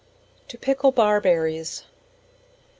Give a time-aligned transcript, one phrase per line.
[0.47, 1.83] To pickle Barberries.